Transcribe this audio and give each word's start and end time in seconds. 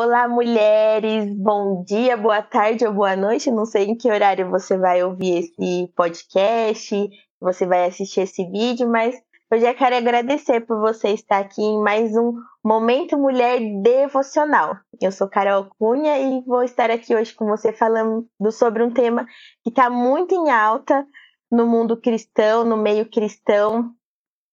Olá, 0.00 0.28
mulheres! 0.28 1.28
Bom 1.36 1.82
dia, 1.82 2.16
boa 2.16 2.40
tarde 2.40 2.86
ou 2.86 2.92
boa 2.92 3.16
noite. 3.16 3.50
Não 3.50 3.66
sei 3.66 3.86
em 3.86 3.96
que 3.96 4.08
horário 4.08 4.48
você 4.48 4.78
vai 4.78 5.02
ouvir 5.02 5.38
esse 5.38 5.92
podcast, 5.96 7.10
você 7.40 7.66
vai 7.66 7.84
assistir 7.86 8.20
esse 8.20 8.48
vídeo, 8.48 8.88
mas 8.88 9.16
eu 9.50 9.58
já 9.58 9.74
quero 9.74 9.96
agradecer 9.96 10.60
por 10.60 10.78
você 10.78 11.08
estar 11.08 11.38
aqui 11.38 11.60
em 11.60 11.82
mais 11.82 12.16
um 12.16 12.32
Momento 12.64 13.18
Mulher 13.18 13.58
Devocional. 13.82 14.76
Eu 15.02 15.10
sou 15.10 15.28
Carol 15.28 15.66
Cunha 15.76 16.16
e 16.16 16.44
vou 16.46 16.62
estar 16.62 16.92
aqui 16.92 17.16
hoje 17.16 17.34
com 17.34 17.46
você 17.46 17.72
falando 17.72 18.24
sobre 18.52 18.84
um 18.84 18.92
tema 18.92 19.26
que 19.64 19.70
está 19.70 19.90
muito 19.90 20.32
em 20.32 20.48
alta 20.48 21.04
no 21.50 21.66
mundo 21.66 22.00
cristão, 22.00 22.64
no 22.64 22.76
meio 22.76 23.10
cristão, 23.10 23.92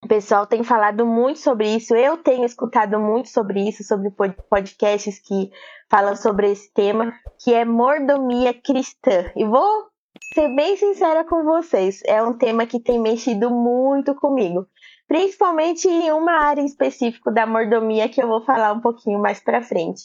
o 0.05 0.07
pessoal 0.07 0.45
tem 0.45 0.63
falado 0.63 1.03
muito 1.03 1.39
sobre 1.39 1.67
isso, 1.75 1.95
eu 1.95 2.15
tenho 2.15 2.45
escutado 2.45 2.99
muito 2.99 3.27
sobre 3.27 3.67
isso, 3.67 3.83
sobre 3.83 4.11
podcasts 4.11 5.17
que 5.17 5.49
falam 5.89 6.15
sobre 6.15 6.51
esse 6.51 6.71
tema, 6.71 7.11
que 7.43 7.51
é 7.51 7.65
mordomia 7.65 8.53
cristã. 8.53 9.31
E 9.35 9.43
vou 9.43 9.87
ser 10.31 10.47
bem 10.55 10.77
sincera 10.77 11.23
com 11.23 11.43
vocês, 11.43 12.01
é 12.05 12.21
um 12.21 12.37
tema 12.37 12.67
que 12.67 12.79
tem 12.79 12.99
mexido 12.99 13.49
muito 13.49 14.13
comigo, 14.13 14.67
principalmente 15.07 15.87
em 15.87 16.11
uma 16.11 16.33
área 16.33 16.61
específica 16.61 17.31
da 17.31 17.47
mordomia 17.47 18.07
que 18.07 18.21
eu 18.21 18.27
vou 18.27 18.45
falar 18.45 18.73
um 18.73 18.81
pouquinho 18.81 19.19
mais 19.19 19.39
para 19.39 19.63
frente. 19.63 20.03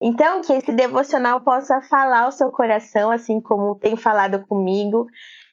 Então, 0.00 0.40
que 0.40 0.52
esse 0.54 0.72
devocional 0.72 1.42
possa 1.42 1.82
falar 1.82 2.22
ao 2.22 2.32
seu 2.32 2.50
coração, 2.50 3.10
assim 3.10 3.38
como 3.38 3.76
tem 3.76 3.96
falado 3.96 4.44
comigo, 4.46 5.06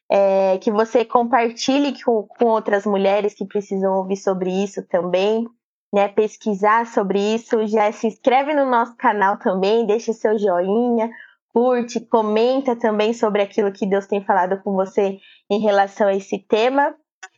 é, 0.10 0.58
que 0.58 0.72
você 0.72 1.06
compartilhe 1.06 2.02
com, 2.04 2.24
com 2.24 2.46
outras 2.46 2.86
mulheres 2.86 3.34
que 3.34 3.46
precisam 3.46 3.94
ouvir 3.98 4.18
sobre 4.18 4.50
isso 4.50 4.82
também, 4.88 5.48
né? 5.94 6.08
Pesquisar 6.08 6.88
sobre 6.88 7.20
isso, 7.20 7.68
já 7.68 7.92
se 7.92 8.08
inscreve 8.08 8.54
no 8.54 8.66
nosso 8.66 8.96
canal 8.96 9.38
também, 9.38 9.86
deixa 9.86 10.14
seu 10.14 10.38
joinha, 10.38 11.10
curte, 11.54 12.00
comenta 12.00 12.76
também 12.76 13.14
sobre 13.14 13.42
aquilo 13.42 13.72
que 13.72 13.86
Deus 13.86 14.08
tem 14.08 14.24
falado 14.24 14.62
com 14.64 14.74
você 14.74 15.20
em 15.50 15.60
relação 15.60 16.08
a 16.08 16.16
esse 16.16 16.40
tema. 16.40 16.96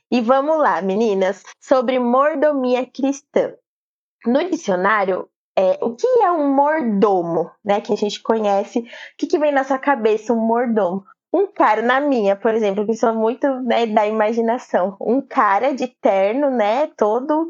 E 0.10 0.20
vamos 0.22 0.58
lá, 0.58 0.82
meninas, 0.82 1.44
sobre 1.60 1.98
mordomia 2.00 2.86
cristã. 2.86 3.54
No 4.26 4.50
dicionário, 4.50 5.28
é, 5.58 5.80
o 5.82 5.96
que 5.96 6.08
é 6.22 6.32
um 6.32 6.54
mordomo, 6.54 7.50
né? 7.64 7.82
Que 7.82 7.94
a 7.94 7.98
gente 7.98 8.22
conhece. 8.22 8.80
O 8.80 8.86
que, 9.18 9.28
que 9.28 9.40
vem 9.40 9.52
na 9.52 9.64
sua 9.64 9.80
cabeça 9.80 10.34
um 10.34 10.46
mordomo? 10.46 11.04
Um 11.34 11.48
cara, 11.48 11.82
na 11.82 12.00
minha, 12.00 12.36
por 12.36 12.54
exemplo, 12.54 12.86
que 12.86 12.94
sou 12.94 13.14
muito 13.14 13.48
né, 13.62 13.86
da 13.86 14.06
imaginação, 14.06 14.98
um 15.00 15.22
cara 15.22 15.74
de 15.74 15.88
terno, 15.88 16.50
né, 16.50 16.88
todo 16.98 17.48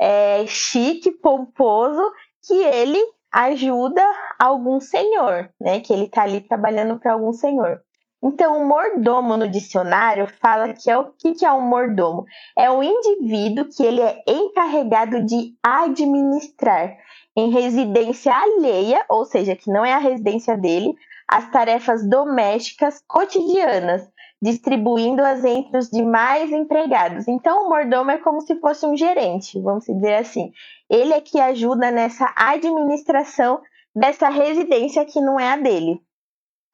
é, 0.00 0.44
chique, 0.46 1.12
pomposo, 1.12 2.02
que 2.46 2.54
ele 2.54 2.98
ajuda 3.32 4.02
algum 4.38 4.80
senhor, 4.80 5.48
né, 5.60 5.80
que 5.80 5.92
ele 5.92 6.08
tá 6.08 6.22
ali 6.22 6.40
trabalhando 6.40 6.98
para 6.98 7.12
algum 7.12 7.32
senhor. 7.32 7.80
Então, 8.22 8.60
o 8.60 8.68
mordomo 8.68 9.36
no 9.36 9.48
dicionário 9.48 10.26
fala 10.42 10.74
que 10.74 10.90
é 10.90 10.98
o 10.98 11.10
que, 11.12 11.32
que 11.32 11.46
é 11.46 11.52
um 11.52 11.62
mordomo? 11.62 12.26
É 12.56 12.70
um 12.70 12.82
indivíduo 12.82 13.66
que 13.74 13.82
ele 13.82 14.02
é 14.02 14.22
encarregado 14.26 15.24
de 15.24 15.54
administrar 15.62 16.98
em 17.34 17.50
residência 17.50 18.34
alheia, 18.34 19.04
ou 19.08 19.24
seja, 19.24 19.56
que 19.56 19.70
não 19.70 19.86
é 19.86 19.94
a 19.94 19.98
residência 19.98 20.54
dele, 20.54 20.94
as 21.30 21.48
tarefas 21.50 22.04
domésticas 22.08 23.00
cotidianas, 23.06 24.02
distribuindo-as 24.42 25.44
entre 25.44 25.78
os 25.78 25.88
demais 25.88 26.50
empregados. 26.50 27.28
Então, 27.28 27.66
o 27.66 27.68
mordomo 27.68 28.10
é 28.10 28.18
como 28.18 28.40
se 28.40 28.58
fosse 28.58 28.84
um 28.84 28.96
gerente, 28.96 29.60
vamos 29.60 29.84
dizer 29.84 30.14
assim. 30.14 30.50
Ele 30.88 31.12
é 31.12 31.20
que 31.20 31.38
ajuda 31.38 31.90
nessa 31.92 32.32
administração 32.34 33.60
dessa 33.94 34.28
residência 34.28 35.04
que 35.04 35.20
não 35.20 35.38
é 35.38 35.52
a 35.52 35.56
dele. 35.56 36.00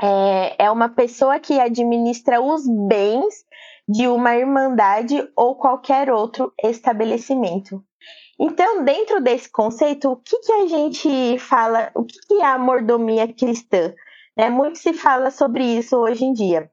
É, 0.00 0.64
é 0.64 0.70
uma 0.70 0.88
pessoa 0.88 1.38
que 1.38 1.60
administra 1.60 2.40
os 2.40 2.66
bens 2.66 3.44
de 3.86 4.08
uma 4.08 4.36
irmandade 4.36 5.28
ou 5.36 5.56
qualquer 5.56 6.10
outro 6.10 6.52
estabelecimento. 6.62 7.84
Então, 8.38 8.84
dentro 8.84 9.20
desse 9.20 9.50
conceito, 9.50 10.10
o 10.10 10.16
que, 10.16 10.38
que 10.40 10.52
a 10.52 10.66
gente 10.66 11.38
fala, 11.38 11.90
o 11.94 12.04
que, 12.04 12.18
que 12.26 12.34
é 12.34 12.44
a 12.44 12.58
mordomia 12.58 13.32
cristã? 13.32 13.94
É, 14.36 14.50
muito 14.50 14.78
se 14.78 14.92
fala 14.92 15.30
sobre 15.30 15.64
isso 15.64 15.96
hoje 15.96 16.24
em 16.24 16.32
dia. 16.32 16.70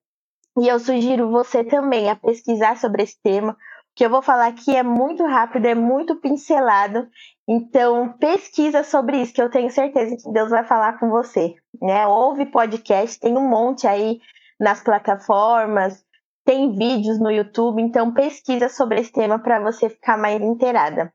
E 0.59 0.67
eu 0.67 0.79
sugiro 0.79 1.31
você 1.31 1.63
também 1.63 2.09
a 2.09 2.15
pesquisar 2.15 2.77
sobre 2.77 3.03
esse 3.03 3.19
tema. 3.21 3.57
Que 3.95 4.05
eu 4.05 4.09
vou 4.09 4.21
falar 4.21 4.47
aqui 4.47 4.75
é 4.75 4.83
muito 4.83 5.23
rápido, 5.23 5.65
é 5.65 5.75
muito 5.75 6.15
pincelado. 6.15 7.07
Então, 7.47 8.13
pesquisa 8.17 8.83
sobre 8.83 9.21
isso, 9.21 9.33
que 9.33 9.41
eu 9.41 9.49
tenho 9.49 9.69
certeza 9.69 10.15
que 10.17 10.31
Deus 10.31 10.49
vai 10.49 10.63
falar 10.63 10.99
com 10.99 11.09
você. 11.09 11.55
Né? 11.81 12.05
Ouve 12.07 12.45
podcast, 12.47 13.19
tem 13.19 13.37
um 13.37 13.47
monte 13.47 13.87
aí 13.87 14.19
nas 14.59 14.81
plataformas, 14.81 16.03
tem 16.45 16.71
vídeos 16.75 17.19
no 17.19 17.31
YouTube, 17.31 17.81
então 17.81 18.13
pesquisa 18.13 18.67
sobre 18.67 18.99
esse 18.99 19.11
tema 19.11 19.39
para 19.39 19.59
você 19.59 19.89
ficar 19.89 20.17
mais 20.17 20.41
inteirada. 20.41 21.13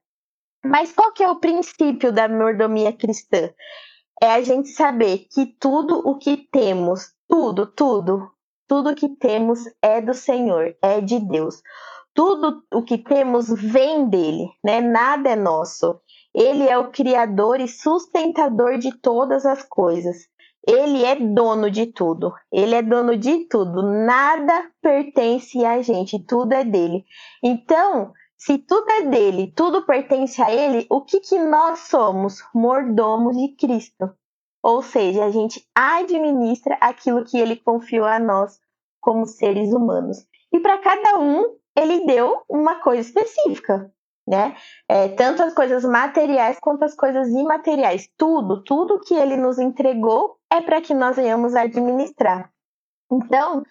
Mas 0.65 0.93
qual 0.93 1.13
que 1.13 1.23
é 1.23 1.31
o 1.31 1.41
princípio 1.41 2.13
da 2.13 2.29
mordomia 2.29 2.93
cristã? 2.93 3.51
É 4.21 4.33
a 4.33 4.43
gente 4.43 4.69
saber 4.69 5.27
que 5.31 5.47
tudo 5.47 5.99
o 5.99 6.17
que 6.17 6.37
temos, 6.37 7.13
tudo, 7.29 7.67
tudo, 7.67 8.31
tudo 8.67 8.95
que 8.95 9.09
temos 9.09 9.61
é 9.81 10.01
do 10.01 10.13
Senhor, 10.13 10.77
é 10.83 11.01
de 11.01 11.19
Deus. 11.19 11.63
Tudo 12.13 12.63
o 12.73 12.83
que 12.83 12.99
temos 12.99 13.49
vem 13.49 14.09
dele, 14.09 14.51
né? 14.63 14.81
Nada 14.81 15.31
é 15.31 15.37
nosso. 15.37 16.01
Ele 16.35 16.69
é 16.69 16.77
o 16.77 16.91
criador 16.91 17.61
e 17.61 17.69
sustentador 17.69 18.77
de 18.77 18.93
todas 18.99 19.47
as 19.47 19.63
coisas. 19.63 20.29
Ele 20.67 21.05
é 21.05 21.17
dono 21.17 21.71
de 21.71 21.87
tudo. 21.87 22.35
Ele 22.53 22.75
é 22.75 22.83
dono 22.83 23.17
de 23.17 23.47
tudo. 23.47 23.83
Nada 23.83 24.71
pertence 24.83 25.65
a 25.65 25.81
gente, 25.81 26.19
tudo 26.19 26.53
é 26.53 26.65
dele. 26.65 27.05
Então, 27.43 28.13
se 28.39 28.57
tudo 28.57 28.89
é 28.89 29.03
dele, 29.03 29.53
tudo 29.55 29.85
pertence 29.85 30.41
a 30.41 30.51
ele, 30.51 30.87
o 30.89 31.03
que, 31.03 31.19
que 31.19 31.39
nós 31.41 31.81
somos? 31.81 32.41
Mordomos 32.55 33.37
de 33.37 33.49
Cristo. 33.57 34.15
Ou 34.63 34.81
seja, 34.81 35.25
a 35.25 35.31
gente 35.31 35.67
administra 35.75 36.77
aquilo 36.81 37.25
que 37.25 37.37
ele 37.37 37.57
confiou 37.57 38.07
a 38.07 38.19
nós 38.21 38.61
como 39.01 39.27
seres 39.27 39.73
humanos. 39.73 40.25
E 40.53 40.61
para 40.61 40.79
cada 40.79 41.19
um, 41.19 41.57
ele 41.77 42.07
deu 42.07 42.43
uma 42.49 42.77
coisa 42.77 43.01
específica, 43.01 43.93
né? 44.27 44.57
É, 44.89 45.09
tanto 45.09 45.43
as 45.43 45.53
coisas 45.53 45.85
materiais 45.85 46.59
quanto 46.61 46.85
as 46.85 46.95
coisas 46.95 47.29
imateriais. 47.29 48.09
Tudo, 48.17 48.63
tudo 48.63 49.01
que 49.01 49.15
ele 49.15 49.37
nos 49.37 49.59
entregou 49.59 50.39
é 50.51 50.61
para 50.61 50.81
que 50.81 50.95
nós 50.95 51.17
venhamos 51.17 51.55
administrar. 51.57 52.53
Então, 53.11 53.65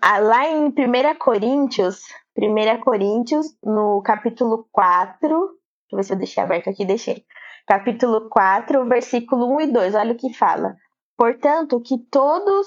lá 0.00 0.46
em 0.48 0.66
1 0.66 0.72
Coríntios, 1.18 2.02
1 2.38 2.80
Coríntios, 2.80 3.56
no 3.62 4.02
capítulo 4.02 4.68
4, 4.70 5.28
deixa 5.28 5.56
eu 5.92 5.96
ver 5.96 6.04
se 6.04 6.12
eu 6.12 6.18
deixei 6.18 6.42
aberto 6.42 6.68
aqui, 6.68 6.84
deixei. 6.84 7.24
Capítulo 7.66 8.28
4, 8.28 8.86
versículo 8.86 9.56
1 9.56 9.60
e 9.62 9.66
2, 9.72 9.94
olha 9.94 10.12
o 10.12 10.16
que 10.16 10.32
fala. 10.34 10.76
Portanto, 11.16 11.80
que 11.80 11.98
todos 12.10 12.66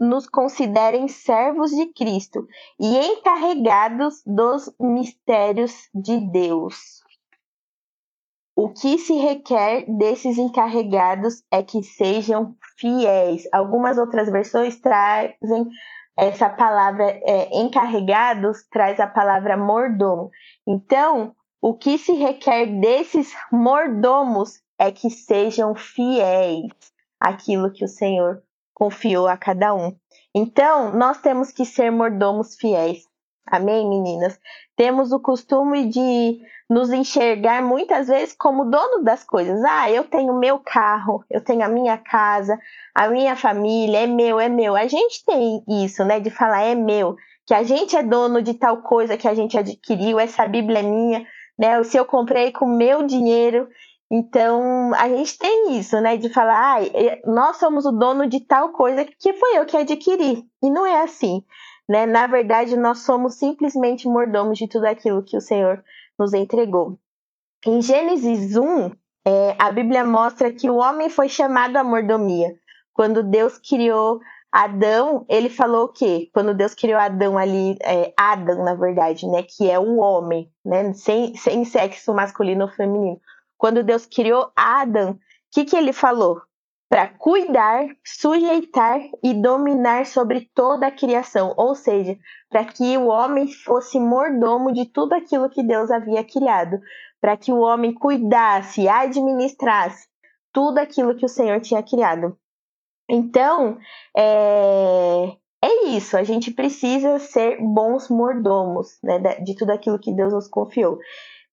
nos 0.00 0.26
considerem 0.26 1.06
servos 1.06 1.70
de 1.70 1.92
Cristo 1.92 2.46
e 2.80 2.96
encarregados 2.96 4.22
dos 4.26 4.74
mistérios 4.80 5.88
de 5.94 6.18
Deus. 6.32 7.02
O 8.56 8.70
que 8.70 8.98
se 8.98 9.14
requer 9.14 9.84
desses 9.86 10.38
encarregados 10.38 11.42
é 11.50 11.62
que 11.62 11.82
sejam 11.82 12.56
fiéis. 12.78 13.44
Algumas 13.52 13.98
outras 13.98 14.30
versões 14.30 14.80
trazem 14.80 15.68
essa 16.22 16.48
palavra 16.48 17.04
é, 17.04 17.48
encarregados 17.58 18.62
traz 18.70 19.00
a 19.00 19.08
palavra 19.08 19.56
mordomo. 19.56 20.30
Então, 20.64 21.34
o 21.60 21.74
que 21.74 21.98
se 21.98 22.12
requer 22.12 22.66
desses 22.80 23.34
mordomos 23.50 24.60
é 24.78 24.92
que 24.92 25.10
sejam 25.10 25.74
fiéis 25.74 26.70
àquilo 27.18 27.72
que 27.72 27.84
o 27.84 27.88
Senhor 27.88 28.40
confiou 28.72 29.26
a 29.26 29.36
cada 29.36 29.74
um. 29.74 29.96
Então, 30.32 30.92
nós 30.92 31.20
temos 31.20 31.50
que 31.50 31.64
ser 31.64 31.90
mordomos 31.90 32.54
fiéis. 32.54 33.02
Amém, 33.46 33.88
meninas? 33.88 34.38
Temos 34.76 35.12
o 35.12 35.20
costume 35.20 35.88
de 35.88 36.40
nos 36.70 36.90
enxergar 36.90 37.62
muitas 37.62 38.08
vezes 38.08 38.34
como 38.34 38.64
dono 38.64 39.02
das 39.02 39.24
coisas. 39.24 39.62
Ah, 39.64 39.90
eu 39.90 40.04
tenho 40.04 40.38
meu 40.38 40.58
carro, 40.58 41.24
eu 41.28 41.42
tenho 41.42 41.64
a 41.64 41.68
minha 41.68 41.98
casa, 41.98 42.58
a 42.94 43.08
minha 43.08 43.36
família, 43.36 43.98
é 43.98 44.06
meu, 44.06 44.40
é 44.40 44.48
meu. 44.48 44.76
A 44.76 44.86
gente 44.86 45.24
tem 45.24 45.62
isso, 45.68 46.04
né, 46.04 46.20
de 46.20 46.30
falar 46.30 46.62
é 46.62 46.74
meu, 46.74 47.16
que 47.46 47.52
a 47.52 47.62
gente 47.62 47.96
é 47.96 48.02
dono 48.02 48.40
de 48.40 48.54
tal 48.54 48.82
coisa 48.82 49.16
que 49.16 49.28
a 49.28 49.34
gente 49.34 49.58
adquiriu, 49.58 50.18
essa 50.18 50.46
Bíblia 50.46 50.78
é 50.78 50.82
minha, 50.82 51.26
né? 51.58 51.82
Se 51.82 51.96
eu 51.96 52.04
comprei 52.04 52.52
com 52.52 52.66
meu 52.66 53.02
dinheiro, 53.06 53.68
então 54.10 54.92
a 54.94 55.08
gente 55.08 55.36
tem 55.36 55.76
isso, 55.78 56.00
né, 56.00 56.16
de 56.16 56.28
falar, 56.28 56.80
ah, 56.82 57.18
nós 57.26 57.56
somos 57.56 57.84
o 57.84 57.92
dono 57.92 58.26
de 58.26 58.40
tal 58.40 58.70
coisa 58.70 59.04
que 59.04 59.32
foi 59.32 59.58
eu 59.58 59.66
que 59.66 59.76
adquiri. 59.76 60.44
E 60.62 60.70
não 60.70 60.86
é 60.86 61.02
assim. 61.02 61.42
Né? 61.88 62.06
Na 62.06 62.26
verdade, 62.26 62.76
nós 62.76 63.00
somos 63.00 63.34
simplesmente 63.34 64.08
mordomos 64.08 64.58
de 64.58 64.68
tudo 64.68 64.86
aquilo 64.86 65.22
que 65.22 65.36
o 65.36 65.40
Senhor 65.40 65.82
nos 66.18 66.32
entregou. 66.32 66.98
Em 67.66 67.80
Gênesis 67.82 68.56
1, 68.56 68.90
É, 69.24 69.54
a 69.56 69.70
Bíblia 69.70 70.04
mostra 70.04 70.52
que 70.52 70.68
o 70.68 70.76
homem 70.76 71.08
foi 71.08 71.28
chamado 71.28 71.76
à 71.76 71.84
mordomia. 71.84 72.48
Quando 72.92 73.22
Deus 73.22 73.56
criou 73.56 74.20
Adão, 74.50 75.24
ele 75.28 75.48
falou 75.48 75.84
o 75.84 75.88
quê? 75.92 76.28
Quando 76.34 76.52
Deus 76.54 76.74
criou 76.74 76.98
Adão 76.98 77.38
ali, 77.38 77.78
é, 77.82 78.12
Adam, 78.18 78.64
na 78.64 78.74
verdade, 78.74 79.26
né? 79.28 79.42
Que 79.44 79.70
é 79.70 79.78
o 79.78 79.98
homem, 79.98 80.50
né? 80.64 80.92
Sem, 80.92 81.36
sem 81.36 81.64
sexo 81.64 82.12
masculino 82.12 82.64
ou 82.64 82.70
feminino. 82.70 83.20
Quando 83.56 83.84
Deus 83.84 84.04
criou 84.06 84.50
Adam, 84.56 85.12
o 85.12 85.18
que, 85.52 85.64
que 85.64 85.76
ele 85.76 85.92
falou? 85.92 86.42
Para 86.92 87.08
cuidar, 87.08 87.86
sujeitar 88.04 89.00
e 89.24 89.32
dominar 89.32 90.04
sobre 90.04 90.50
toda 90.54 90.88
a 90.88 90.90
criação. 90.90 91.54
Ou 91.56 91.74
seja, 91.74 92.18
para 92.50 92.66
que 92.66 92.98
o 92.98 93.06
homem 93.06 93.50
fosse 93.50 93.98
mordomo 93.98 94.70
de 94.70 94.84
tudo 94.84 95.14
aquilo 95.14 95.48
que 95.48 95.62
Deus 95.62 95.90
havia 95.90 96.22
criado. 96.22 96.78
Para 97.18 97.34
que 97.34 97.50
o 97.50 97.60
homem 97.60 97.94
cuidasse, 97.94 98.90
administrasse 98.90 100.06
tudo 100.52 100.80
aquilo 100.80 101.16
que 101.16 101.24
o 101.24 101.30
Senhor 101.30 101.62
tinha 101.62 101.82
criado. 101.82 102.36
Então, 103.08 103.78
é, 104.14 105.34
é 105.64 105.86
isso, 105.86 106.14
a 106.18 106.22
gente 106.22 106.50
precisa 106.50 107.18
ser 107.18 107.56
bons 107.58 108.10
mordomos 108.10 108.98
né, 109.02 109.18
de 109.42 109.56
tudo 109.56 109.70
aquilo 109.70 109.98
que 109.98 110.12
Deus 110.12 110.34
nos 110.34 110.46
confiou. 110.46 110.98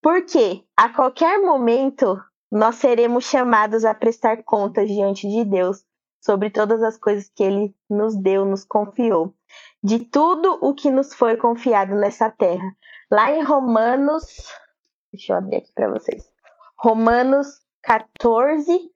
Porque 0.01 0.65
a 0.75 0.89
qualquer 0.89 1.39
momento 1.39 2.19
nós 2.51 2.75
seremos 2.75 3.25
chamados 3.25 3.85
a 3.85 3.93
prestar 3.93 4.43
contas 4.43 4.87
diante 4.87 5.27
de 5.27 5.45
Deus 5.45 5.83
sobre 6.19 6.49
todas 6.49 6.81
as 6.83 6.97
coisas 6.97 7.29
que 7.29 7.43
Ele 7.43 7.75
nos 7.89 8.15
deu, 8.15 8.45
nos 8.45 8.65
confiou, 8.65 9.33
de 9.83 9.99
tudo 9.99 10.57
o 10.61 10.73
que 10.73 10.89
nos 10.89 11.13
foi 11.13 11.37
confiado 11.37 11.95
nessa 11.95 12.29
terra. 12.29 12.75
Lá 13.11 13.31
em 13.31 13.43
Romanos, 13.43 14.25
deixa 15.11 15.33
eu 15.33 15.37
abrir 15.37 15.57
aqui 15.57 15.71
para 15.73 15.89
vocês. 15.89 16.23
Romanos 16.77 17.47
14, 17.83 18.91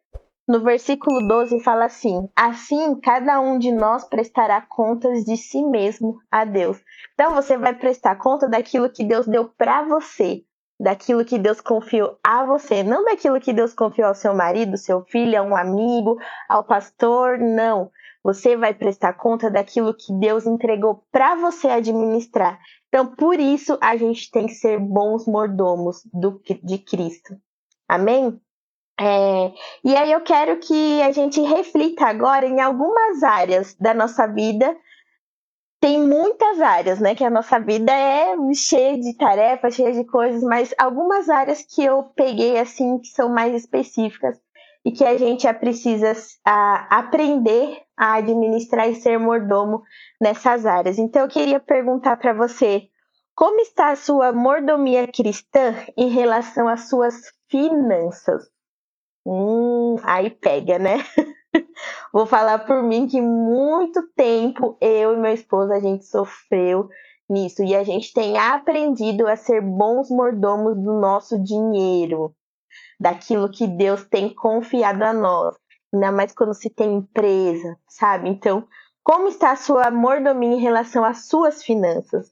no 0.48 0.62
versículo 0.62 1.26
12 1.28 1.62
fala 1.62 1.86
assim: 1.86 2.30
Assim 2.36 3.00
cada 3.00 3.40
um 3.40 3.58
de 3.58 3.72
nós 3.72 4.04
prestará 4.06 4.62
contas 4.62 5.24
de 5.24 5.38
si 5.38 5.64
mesmo 5.64 6.20
a 6.30 6.44
Deus. 6.44 6.82
Então 7.14 7.34
você 7.34 7.58
vai 7.58 7.74
prestar 7.74 8.18
conta 8.18 8.48
daquilo 8.48 8.90
que 8.90 9.04
Deus 9.04 9.26
deu 9.26 9.50
para 9.50 9.84
você, 9.84 10.44
daquilo 10.80 11.26
que 11.26 11.38
Deus 11.38 11.62
confiou 11.62 12.18
a 12.24 12.46
você, 12.46 12.84
não 12.84 13.06
daquilo 13.06 13.40
que 13.40 13.54
Deus 13.54 13.74
confiou 13.74 14.08
ao 14.10 14.16
seu 14.16 14.34
marido, 14.34 14.78
seu 14.78 15.04
filho, 15.06 15.40
a 15.40 15.42
um 15.42 15.56
amigo, 15.56 16.18
ao 16.50 16.64
pastor, 16.64 17.38
não. 17.38 17.92
Você 18.24 18.56
vai 18.56 18.74
prestar 18.74 19.14
conta 19.14 19.52
daquilo 19.52 19.94
que 19.94 20.14
Deus 20.14 20.46
entregou 20.46 21.04
para 21.12 21.36
você 21.36 21.68
administrar. 21.68 22.60
Então, 22.88 23.08
por 23.08 23.40
isso 23.40 23.78
a 23.82 23.98
gente 23.98 24.32
tem 24.32 24.46
que 24.46 24.54
ser 24.54 24.80
bons 24.80 25.26
mordomos 25.26 26.02
do, 26.14 26.42
de 26.64 26.78
Cristo. 26.78 27.36
Amém? 27.88 28.40
É, 29.00 29.52
e 29.84 29.96
aí 29.96 30.12
eu 30.12 30.22
quero 30.22 30.60
que 30.60 31.02
a 31.02 31.12
gente 31.12 31.42
reflita 31.42 32.06
agora 32.06 32.46
em 32.46 32.62
algumas 32.62 33.24
áreas 33.24 33.76
da 33.76 33.94
nossa 33.94 34.28
vida. 34.28 34.76
Tem 35.84 36.00
muitas 36.00 36.62
áreas, 36.62 37.02
né? 37.02 37.14
Que 37.14 37.26
a 37.26 37.30
nossa 37.30 37.60
vida 37.60 37.92
é 37.92 38.34
cheia 38.54 38.98
de 38.98 39.18
tarefas, 39.18 39.76
cheia 39.76 39.92
de 39.92 40.06
coisas, 40.06 40.42
mas 40.42 40.74
algumas 40.78 41.28
áreas 41.28 41.62
que 41.62 41.84
eu 41.84 42.04
peguei 42.16 42.58
assim 42.58 43.00
que 43.00 43.10
são 43.10 43.28
mais 43.28 43.54
específicas 43.54 44.40
e 44.86 44.94
que 44.94 45.04
a 45.04 45.18
gente 45.18 45.46
precisa 45.56 46.14
a, 46.46 47.00
aprender 47.00 47.82
a 47.98 48.14
administrar 48.14 48.90
e 48.90 48.96
ser 48.96 49.20
mordomo 49.20 49.84
nessas 50.22 50.66
áreas. 50.66 50.98
Então 50.98 51.24
eu 51.24 51.28
queria 51.28 51.60
perguntar 51.60 52.16
para 52.16 52.32
você 52.32 52.84
como 53.36 53.60
está 53.60 53.92
a 53.92 53.98
sua 53.98 54.32
mordomia 54.32 55.06
cristã 55.06 55.76
em 55.98 56.08
relação 56.08 56.66
às 56.66 56.88
suas 56.88 57.14
finanças? 57.50 58.42
Hum, 59.26 59.98
aí 60.04 60.30
pega, 60.30 60.80
né? 60.80 61.00
Vou 62.14 62.26
falar 62.26 62.60
por 62.60 62.84
mim 62.84 63.08
que 63.08 63.22
muito 63.22 64.02
tempo 64.16 64.78
eu 64.82 65.14
e 65.14 65.18
meu 65.18 65.34
esposo 65.34 65.72
a 65.72 65.80
gente 65.80 66.06
sofreu 66.06 66.90
nisso 67.30 67.64
e 67.64 67.76
a 67.76 67.84
gente 67.84 68.14
tem 68.14 68.38
aprendido 68.38 69.28
a 69.28 69.36
ser 69.36 69.62
bons 69.62 70.10
mordomos 70.10 70.76
do 70.76 71.00
nosso 71.00 71.42
dinheiro, 71.42 72.36
daquilo 73.00 73.50
que 73.50 73.68
Deus 73.68 74.04
tem 74.06 74.34
confiado 74.34 75.04
a 75.04 75.14
nós, 75.14 75.56
ainda 75.94 76.12
mais 76.12 76.34
quando 76.34 76.54
se 76.54 76.70
tem 76.70 76.96
empresa, 76.96 77.78
sabe? 77.88 78.30
Então, 78.30 78.68
como 79.04 79.28
está 79.28 79.52
a 79.52 79.56
sua 79.56 79.92
mordomia 79.92 80.56
em 80.56 80.62
relação 80.62 81.04
às 81.04 81.28
suas 81.28 81.64
finanças? 81.64 82.32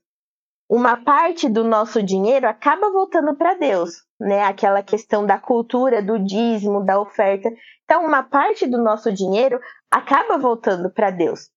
Uma 0.72 0.96
parte 0.96 1.50
do 1.50 1.66
nosso 1.66 2.02
dinheiro 2.02 2.48
acaba 2.48 2.90
voltando 2.90 3.36
para 3.36 3.56
Deus, 3.56 4.06
né? 4.18 4.44
Aquela 4.44 4.82
questão 4.82 5.26
da 5.26 5.38
cultura, 5.38 6.02
do 6.02 6.18
dízimo, 6.18 6.86
da 6.86 6.98
oferta. 6.98 7.52
Então, 7.84 8.06
uma 8.06 8.24
parte 8.24 8.66
do 8.66 8.82
nosso 8.82 9.12
dinheiro 9.12 9.60
acaba 9.92 10.38
voltando 10.38 10.90
para 10.90 11.12
Deus. 11.12 11.50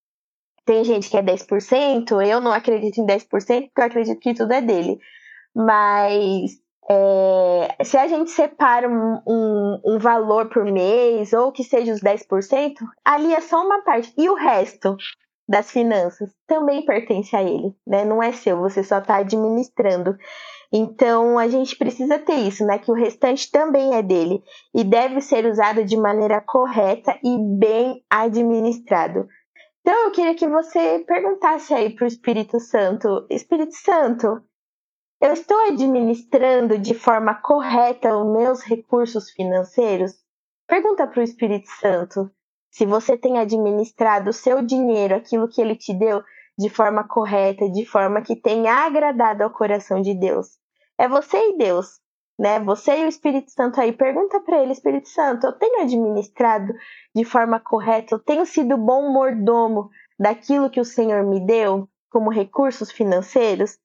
Tem 0.65 0.83
gente 0.83 1.09
que 1.09 1.17
é 1.17 1.23
10%, 1.23 2.27
eu 2.27 2.41
não 2.41 2.51
acredito 2.51 2.99
em 2.99 3.07
10%, 3.07 3.29
porque 3.29 3.71
eu 3.77 3.85
acredito 3.85 4.19
que 4.19 4.35
tudo 4.35 4.53
é 4.53 4.61
dele. 4.61 4.99
Mas 5.55 6.51
é, 6.91 7.85
se 7.85 7.97
a 7.97 8.09
gente 8.09 8.33
separa 8.33 8.89
um, 8.89 9.21
um, 9.25 9.81
um, 9.85 9.99
valor 10.01 10.49
por 10.49 10.65
mês, 10.65 11.33
ou 11.33 11.53
que 11.53 11.63
seja 11.63 11.93
os 11.93 12.01
10%, 12.01 12.75
ali 13.05 13.33
é 13.33 13.41
só 13.41 13.65
uma 13.65 13.81
parte. 13.85 14.13
E 14.19 14.29
o 14.29 14.35
resto? 14.35 14.97
Das 15.49 15.71
finanças 15.71 16.31
também 16.47 16.85
pertence 16.85 17.37
a 17.37 17.43
ele, 17.43 17.75
né? 17.87 18.05
Não 18.05 18.23
é 18.23 18.33
seu, 18.33 18.59
você 18.59 18.83
só 18.83 18.99
está 18.99 19.17
administrando. 19.17 20.17
Então 20.73 21.39
a 21.39 21.47
gente 21.49 21.77
precisa 21.77 22.19
ter 22.19 22.37
isso, 22.37 22.65
né? 22.65 22.79
Que 22.79 22.91
o 22.91 22.95
restante 22.95 23.51
também 23.51 23.95
é 23.95 24.03
dele 24.03 24.43
e 24.75 24.83
deve 24.83 25.21
ser 25.21 25.47
usado 25.47 25.85
de 25.85 25.97
maneira 25.97 26.41
correta 26.41 27.19
e 27.23 27.39
bem 27.59 28.03
administrado. 28.11 29.29
Então 29.81 30.05
eu 30.05 30.11
queria 30.13 30.35
que 30.35 30.49
você 30.49 31.05
perguntasse 31.07 31.75
aí 31.75 31.95
para 31.95 32.05
o 32.05 32.09
Espírito 32.09 32.59
Santo: 32.59 33.27
Espírito 33.31 33.75
Santo, 33.75 34.43
eu 35.21 35.33
estou 35.33 35.59
administrando 35.69 36.79
de 36.79 36.95
forma 36.95 37.35
correta 37.35 38.17
os 38.17 38.33
meus 38.33 38.63
recursos 38.63 39.31
financeiros? 39.31 40.13
Pergunta 40.67 41.07
para 41.07 41.21
o 41.21 41.23
Espírito 41.23 41.69
Santo 41.69 42.31
se 42.75 42.85
você 42.85 43.17
tem 43.17 43.39
administrado 43.39 44.31
o 44.31 44.33
seu 44.33 44.61
dinheiro, 44.61 45.15
aquilo 45.15 45.47
que 45.47 45.61
ele 45.61 45.77
te 45.77 45.95
deu, 45.95 46.21
de 46.59 46.69
forma 46.69 47.07
correta, 47.07 47.71
de 47.71 47.87
forma 47.87 48.21
que 48.21 48.35
tenha 48.35 48.75
agradado 48.85 49.45
ao 49.45 49.51
coração 49.51 50.03
de 50.03 50.13
Deus. 50.13 50.59
É 50.99 51.07
você 51.07 51.37
e 51.51 51.57
Deus, 51.57 52.01
né? 52.37 52.59
Você 52.59 52.99
e 52.99 53.05
o 53.05 53.09
Espírito 53.09 53.53
Santo 53.53 53.81
aí. 53.81 53.93
Pergunta 53.93 54.41
para 54.41 54.61
ele, 54.61 54.73
Espírito 54.73 55.09
Santo, 55.09 55.47
eu 55.47 55.53
tenho 55.53 55.83
administrado 55.83 56.75
de 57.15 57.25
forma 57.25 57.61
correta? 57.61 58.17
Eu 58.17 58.19
tenho 58.19 58.45
sido 58.45 58.77
bom 58.77 59.09
mordomo 59.13 59.89
daquilo 60.19 60.69
que 60.69 60.81
o 60.81 60.85
Senhor 60.85 61.25
me 61.25 61.47
deu 61.47 61.89
como 62.11 62.29
recursos 62.29 62.91
financeiros? 62.91 63.79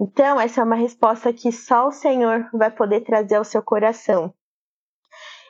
Então, 0.00 0.40
essa 0.40 0.62
é 0.62 0.64
uma 0.64 0.74
resposta 0.74 1.32
que 1.32 1.52
só 1.52 1.86
o 1.86 1.92
Senhor 1.92 2.50
vai 2.52 2.72
poder 2.72 3.02
trazer 3.02 3.36
ao 3.36 3.44
seu 3.44 3.62
coração. 3.62 4.34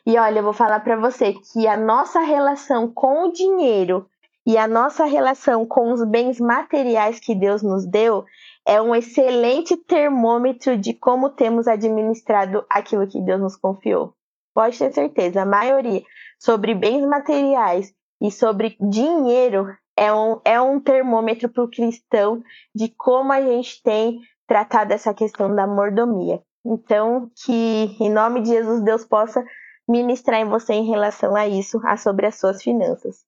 E 0.06 0.16
olha, 0.18 0.38
eu 0.38 0.44
vou 0.44 0.52
falar 0.52 0.78
para 0.80 0.94
você 0.94 1.32
que 1.32 1.66
a 1.66 1.76
nossa 1.76 2.20
relação 2.20 2.88
com 2.88 3.24
o 3.24 3.32
dinheiro 3.32 4.08
e 4.46 4.56
a 4.56 4.68
nossa 4.68 5.04
relação 5.04 5.66
com 5.66 5.92
os 5.92 6.04
bens 6.04 6.38
materiais 6.38 7.18
que 7.18 7.34
Deus 7.34 7.60
nos 7.60 7.84
deu 7.84 8.24
é 8.64 8.80
um 8.80 8.94
excelente 8.94 9.76
termômetro 9.76 10.76
de 10.76 10.94
como 10.94 11.30
temos 11.30 11.66
administrado 11.66 12.64
aquilo 12.70 13.08
que 13.08 13.20
Deus 13.20 13.40
nos 13.40 13.56
confiou. 13.56 14.14
Pode 14.54 14.78
ter 14.78 14.92
certeza, 14.92 15.42
a 15.42 15.46
maioria 15.46 16.02
sobre 16.38 16.72
bens 16.72 17.04
materiais 17.04 17.92
e 18.22 18.30
sobre 18.30 18.76
dinheiro 18.80 19.66
é 19.96 20.12
um, 20.12 20.40
é 20.44 20.60
um 20.60 20.78
termômetro 20.78 21.48
para 21.48 21.64
o 21.64 21.70
cristão 21.70 22.44
de 22.72 22.88
como 22.96 23.32
a 23.32 23.40
gente 23.40 23.82
tem 23.82 24.20
tratado 24.46 24.92
essa 24.92 25.12
questão 25.12 25.52
da 25.52 25.66
mordomia. 25.66 26.40
Então, 26.64 27.28
que 27.44 27.96
em 27.98 28.10
nome 28.10 28.42
de 28.42 28.50
Jesus 28.50 28.80
Deus 28.82 29.04
possa 29.04 29.44
ministrar 29.88 30.40
em 30.40 30.48
você 30.48 30.74
em 30.74 30.86
relação 30.86 31.34
a 31.36 31.46
isso, 31.46 31.80
a 31.84 31.96
sobre 31.96 32.26
as 32.26 32.38
suas 32.38 32.62
finanças. 32.62 33.24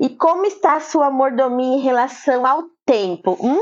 E 0.00 0.08
como 0.10 0.46
está 0.46 0.76
a 0.76 0.80
sua 0.80 1.10
mordomia 1.10 1.76
em 1.76 1.80
relação 1.80 2.46
ao 2.46 2.62
tempo? 2.86 3.36
Hum, 3.40 3.60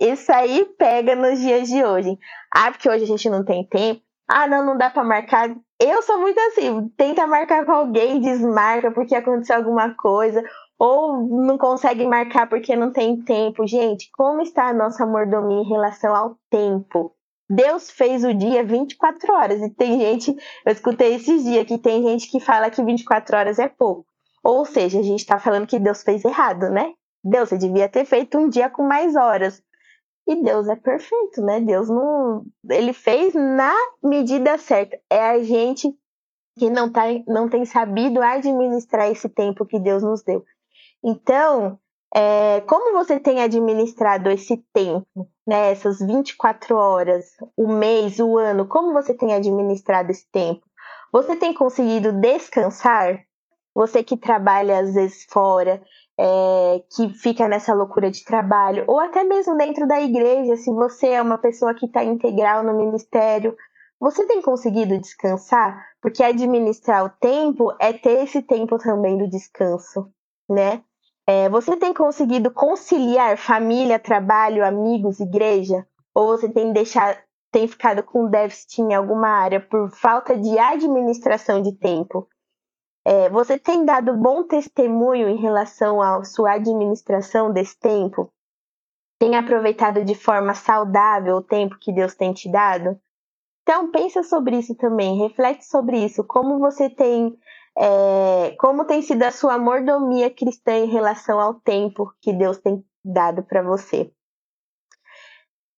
isso 0.00 0.32
aí 0.32 0.64
pega 0.78 1.16
nos 1.16 1.40
dias 1.40 1.68
de 1.68 1.84
hoje. 1.84 2.16
Ah, 2.54 2.70
porque 2.70 2.88
hoje 2.88 3.04
a 3.04 3.06
gente 3.06 3.28
não 3.28 3.44
tem 3.44 3.66
tempo. 3.66 4.00
Ah, 4.28 4.46
não, 4.46 4.64
não 4.64 4.76
dá 4.76 4.88
para 4.88 5.02
marcar. 5.02 5.48
Eu 5.80 6.02
sou 6.02 6.18
muito 6.20 6.38
assim, 6.38 6.88
tenta 6.96 7.26
marcar 7.26 7.64
com 7.64 7.72
alguém, 7.72 8.20
desmarca 8.20 8.92
porque 8.92 9.14
aconteceu 9.14 9.56
alguma 9.56 9.94
coisa, 9.94 10.42
ou 10.78 11.26
não 11.44 11.58
consegue 11.58 12.06
marcar 12.06 12.48
porque 12.48 12.76
não 12.76 12.92
tem 12.92 13.20
tempo. 13.22 13.66
Gente, 13.66 14.10
como 14.12 14.40
está 14.42 14.68
a 14.68 14.74
nossa 14.74 15.04
mordomia 15.06 15.62
em 15.62 15.68
relação 15.68 16.14
ao 16.14 16.36
tempo? 16.50 17.17
Deus 17.48 17.90
fez 17.90 18.24
o 18.24 18.34
dia 18.34 18.62
24 18.62 19.32
horas. 19.32 19.62
E 19.62 19.70
tem 19.70 19.98
gente, 19.98 20.36
eu 20.66 20.72
escutei 20.72 21.14
esses 21.14 21.44
dias 21.44 21.66
que 21.66 21.78
tem 21.78 22.02
gente 22.02 22.30
que 22.30 22.40
fala 22.40 22.70
que 22.70 22.82
24 22.82 23.36
horas 23.36 23.58
é 23.58 23.68
pouco. 23.68 24.06
Ou 24.42 24.64
seja, 24.64 24.98
a 24.98 25.02
gente 25.02 25.20
está 25.20 25.38
falando 25.38 25.66
que 25.66 25.78
Deus 25.78 26.02
fez 26.02 26.24
errado, 26.24 26.68
né? 26.70 26.92
Deus, 27.24 27.48
você 27.48 27.58
devia 27.58 27.88
ter 27.88 28.04
feito 28.04 28.38
um 28.38 28.48
dia 28.48 28.70
com 28.70 28.82
mais 28.82 29.16
horas. 29.16 29.62
E 30.26 30.36
Deus 30.42 30.68
é 30.68 30.76
perfeito, 30.76 31.40
né? 31.42 31.60
Deus 31.60 31.88
não. 31.88 32.44
Ele 32.68 32.92
fez 32.92 33.34
na 33.34 33.74
medida 34.02 34.58
certa. 34.58 34.98
É 35.10 35.30
a 35.30 35.42
gente 35.42 35.90
que 36.58 36.68
não, 36.68 36.90
tá, 36.90 37.04
não 37.26 37.48
tem 37.48 37.64
sabido 37.64 38.20
administrar 38.20 39.10
esse 39.10 39.28
tempo 39.28 39.64
que 39.64 39.78
Deus 39.78 40.02
nos 40.02 40.22
deu. 40.22 40.44
Então, 41.02 41.78
é, 42.14 42.60
como 42.62 42.92
você 42.92 43.20
tem 43.20 43.42
administrado 43.42 44.30
esse 44.30 44.56
tempo, 44.72 45.28
né, 45.46 45.72
essas 45.72 45.98
24 45.98 46.76
horas, 46.76 47.36
o 47.56 47.68
mês, 47.68 48.18
o 48.18 48.38
ano, 48.38 48.66
como 48.66 48.92
você 48.92 49.14
tem 49.14 49.34
administrado 49.34 50.10
esse 50.10 50.26
tempo? 50.30 50.66
Você 51.12 51.36
tem 51.36 51.54
conseguido 51.54 52.12
descansar? 52.12 53.20
Você 53.74 54.02
que 54.02 54.16
trabalha 54.16 54.80
às 54.80 54.94
vezes 54.94 55.26
fora, 55.30 55.82
é, 56.18 56.82
que 56.90 57.10
fica 57.10 57.46
nessa 57.46 57.72
loucura 57.72 58.10
de 58.10 58.24
trabalho, 58.24 58.84
ou 58.88 58.98
até 58.98 59.22
mesmo 59.22 59.56
dentro 59.56 59.86
da 59.86 60.00
igreja, 60.00 60.56
se 60.56 60.70
você 60.72 61.10
é 61.10 61.22
uma 61.22 61.38
pessoa 61.38 61.74
que 61.74 61.86
está 61.86 62.02
integral 62.02 62.64
no 62.64 62.74
ministério, 62.74 63.56
você 64.00 64.26
tem 64.26 64.42
conseguido 64.42 64.98
descansar? 64.98 65.84
Porque 66.00 66.22
administrar 66.22 67.04
o 67.04 67.10
tempo 67.20 67.72
é 67.78 67.92
ter 67.92 68.24
esse 68.24 68.42
tempo 68.42 68.78
também 68.78 69.18
do 69.18 69.28
descanso, 69.28 70.10
né? 70.48 70.82
É, 71.30 71.46
você 71.50 71.76
tem 71.76 71.92
conseguido 71.92 72.50
conciliar 72.50 73.36
família, 73.36 73.98
trabalho, 73.98 74.64
amigos, 74.64 75.20
igreja? 75.20 75.86
Ou 76.14 76.28
você 76.28 76.48
tem 76.48 76.72
deixado, 76.72 77.18
tem 77.52 77.68
ficado 77.68 78.02
com 78.02 78.30
déficit 78.30 78.80
em 78.80 78.94
alguma 78.94 79.28
área 79.28 79.60
por 79.60 79.90
falta 79.90 80.34
de 80.34 80.58
administração 80.58 81.60
de 81.60 81.72
tempo? 81.72 82.26
É, 83.04 83.28
você 83.28 83.58
tem 83.58 83.84
dado 83.84 84.16
bom 84.16 84.42
testemunho 84.42 85.28
em 85.28 85.36
relação 85.36 86.00
à 86.00 86.24
sua 86.24 86.52
administração 86.52 87.52
desse 87.52 87.78
tempo? 87.78 88.32
Tem 89.20 89.36
aproveitado 89.36 90.02
de 90.06 90.14
forma 90.14 90.54
saudável 90.54 91.36
o 91.36 91.42
tempo 91.42 91.78
que 91.78 91.92
Deus 91.92 92.14
tem 92.14 92.32
te 92.32 92.50
dado? 92.50 92.98
Então 93.64 93.90
pensa 93.90 94.22
sobre 94.22 94.56
isso 94.56 94.74
também, 94.74 95.18
reflete 95.18 95.66
sobre 95.66 96.02
isso, 96.02 96.24
como 96.24 96.58
você 96.58 96.88
tem, 96.88 97.38
é, 97.80 98.56
como 98.58 98.84
tem 98.84 99.00
sido 99.02 99.22
a 99.22 99.30
sua 99.30 99.56
mordomia 99.56 100.28
cristã 100.28 100.72
em 100.72 100.88
relação 100.88 101.38
ao 101.38 101.54
tempo 101.54 102.12
que 102.20 102.32
Deus 102.32 102.58
tem 102.58 102.84
dado 103.04 103.44
para 103.44 103.62
você. 103.62 104.10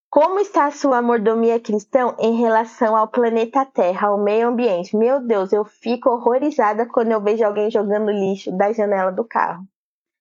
Como 0.08 0.40
está 0.40 0.66
a 0.66 0.70
sua 0.72 1.00
mordomia 1.02 1.60
cristã 1.60 2.16
em 2.18 2.40
relação 2.40 2.96
ao 2.96 3.06
planeta 3.06 3.64
Terra, 3.66 4.08
ao 4.08 4.18
meio 4.18 4.48
ambiente? 4.48 4.96
Meu 4.96 5.20
Deus, 5.20 5.52
eu 5.52 5.64
fico 5.64 6.08
horrorizada 6.08 6.84
quando 6.86 7.12
eu 7.12 7.20
vejo 7.20 7.44
alguém 7.44 7.70
jogando 7.70 8.10
lixo 8.10 8.50
da 8.50 8.72
janela 8.72 9.12
do 9.12 9.24
carro. 9.24 9.64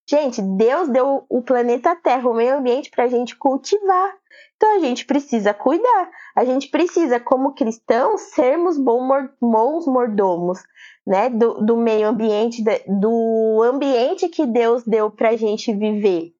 Gente, 0.07 0.41
Deus 0.41 0.89
deu 0.89 1.25
o 1.29 1.41
planeta 1.41 1.95
Terra, 1.95 2.29
o 2.29 2.33
meio 2.33 2.57
ambiente, 2.57 2.91
para 2.91 3.05
a 3.05 3.07
gente 3.07 3.35
cultivar. 3.35 4.13
Então 4.59 4.75
a 4.75 4.79
gente 4.79 5.05
precisa 5.05 5.53
cuidar. 5.53 6.11
A 6.35 6.43
gente 6.43 6.67
precisa, 6.67 7.17
como 7.17 7.53
cristãos, 7.53 8.19
sermos 8.33 8.77
bons 8.77 9.87
mordomos 9.87 10.59
né, 11.07 11.29
do, 11.29 11.65
do 11.65 11.77
meio 11.77 12.09
ambiente, 12.09 12.61
do 12.85 13.63
ambiente 13.63 14.27
que 14.27 14.45
Deus 14.45 14.83
deu 14.83 15.09
para 15.09 15.29
a 15.29 15.37
gente 15.37 15.73
viver. 15.73 16.33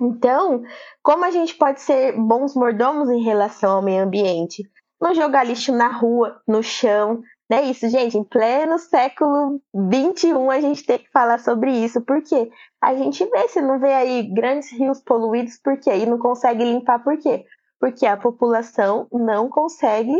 Então, 0.00 0.64
como 1.04 1.24
a 1.24 1.30
gente 1.30 1.54
pode 1.54 1.80
ser 1.80 2.18
bons 2.18 2.56
mordomos 2.56 3.08
em 3.08 3.22
relação 3.22 3.76
ao 3.76 3.82
meio 3.82 4.02
ambiente? 4.02 4.68
Não 5.00 5.14
jogar 5.14 5.44
lixo 5.44 5.70
na 5.70 5.86
rua, 5.86 6.42
no 6.48 6.64
chão, 6.64 7.22
né? 7.52 7.64
Isso, 7.64 7.86
gente, 7.90 8.16
em 8.16 8.24
pleno 8.24 8.78
século 8.78 9.60
21 9.74 10.50
a 10.50 10.58
gente 10.58 10.86
tem 10.86 10.98
que 10.98 11.10
falar 11.10 11.38
sobre 11.38 11.70
isso, 11.70 12.00
porque 12.00 12.50
a 12.80 12.94
gente 12.94 13.22
vê, 13.26 13.46
se 13.48 13.60
não 13.60 13.78
vê 13.78 13.92
aí 13.92 14.22
grandes 14.22 14.72
rios 14.72 15.02
poluídos, 15.02 15.58
por 15.58 15.78
quê? 15.78 15.98
E 15.98 16.06
não 16.06 16.16
consegue 16.18 16.64
limpar, 16.64 17.04
por 17.04 17.18
quê? 17.18 17.44
Porque 17.78 18.06
a 18.06 18.16
população 18.16 19.06
não 19.12 19.50
consegue 19.50 20.14